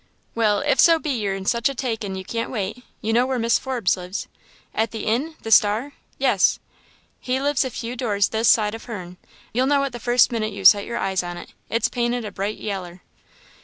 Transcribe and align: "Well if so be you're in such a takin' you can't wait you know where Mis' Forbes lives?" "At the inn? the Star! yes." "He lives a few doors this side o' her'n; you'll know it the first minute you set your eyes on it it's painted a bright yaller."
"Well 0.33 0.61
if 0.61 0.79
so 0.79 0.97
be 0.97 1.11
you're 1.11 1.35
in 1.35 1.45
such 1.45 1.69
a 1.69 1.75
takin' 1.75 2.15
you 2.15 2.25
can't 2.25 2.49
wait 2.49 2.83
you 3.01 3.13
know 3.13 3.27
where 3.27 3.37
Mis' 3.37 3.59
Forbes 3.59 3.95
lives?" 3.95 4.27
"At 4.73 4.89
the 4.89 5.05
inn? 5.05 5.35
the 5.43 5.51
Star! 5.51 5.93
yes." 6.17 6.57
"He 7.19 7.39
lives 7.39 7.63
a 7.63 7.69
few 7.69 7.95
doors 7.95 8.29
this 8.29 8.47
side 8.49 8.73
o' 8.73 8.79
her'n; 8.79 9.17
you'll 9.53 9.67
know 9.67 9.83
it 9.83 9.91
the 9.91 9.99
first 9.99 10.31
minute 10.31 10.53
you 10.53 10.65
set 10.65 10.85
your 10.87 10.97
eyes 10.97 11.21
on 11.21 11.37
it 11.37 11.53
it's 11.69 11.87
painted 11.87 12.25
a 12.25 12.31
bright 12.31 12.57
yaller." 12.57 13.03